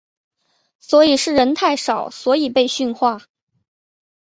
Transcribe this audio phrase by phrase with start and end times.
[0.79, 3.21] 所以是人太少所以被训话？